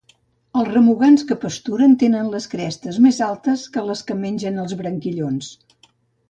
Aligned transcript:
Els 0.59 0.69
remugants 0.75 1.23
que 1.31 1.35
pasturen 1.43 1.93
tenen 2.03 2.31
les 2.35 2.47
crestes 2.53 2.97
més 3.09 3.19
altes 3.27 3.67
que 3.77 3.85
les 3.91 4.03
que 4.09 4.19
mengen 4.23 4.59
els 4.65 4.75
branquillons. 4.83 5.53